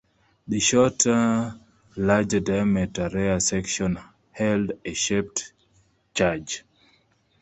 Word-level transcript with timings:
The 0.47 0.59
shorter, 0.59 1.53
larger-diameter 1.95 3.11
rear 3.13 3.39
section 3.39 3.99
held 4.31 4.71
a 4.83 4.95
shaped 4.95 5.53
charge. 6.15 6.63